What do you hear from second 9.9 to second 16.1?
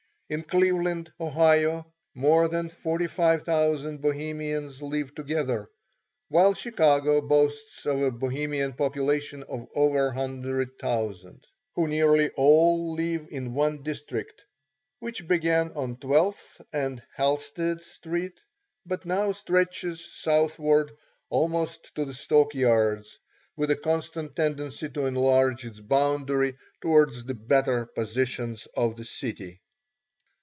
100,000, who nearly all live in one district, which began on